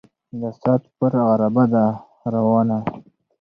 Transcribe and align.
د 0.39 0.41
ساعت 0.59 0.83
پر 0.97 1.11
عرابه 1.29 1.63
ده 1.73 1.85
را 1.97 2.29
روانه 2.33 2.79